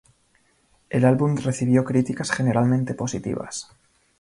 El 0.89 1.05
álbum 1.05 1.35
recibió 1.37 1.85
críticas 1.85 2.31
generalmente 2.31 2.95
positivas. 2.95 3.71